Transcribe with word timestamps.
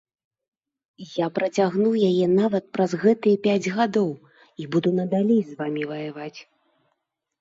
Я 1.17 1.27
працягнуў 1.37 1.93
яе 2.09 2.25
нават 2.31 2.65
праз 2.77 2.91
гэтыя 3.03 3.37
пяць 3.45 3.71
гадоў 3.77 4.09
і 4.65 4.69
буду 4.77 4.89
надалей 5.01 5.41
з 5.51 5.59
вамі 5.61 5.83
ваяваць. 5.95 6.37